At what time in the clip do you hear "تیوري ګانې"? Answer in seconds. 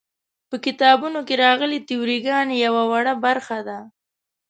1.87-2.55